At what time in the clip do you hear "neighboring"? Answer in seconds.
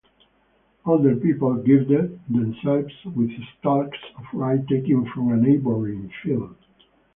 5.37-6.11